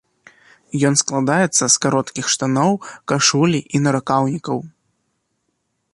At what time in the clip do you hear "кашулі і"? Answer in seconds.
3.11-3.83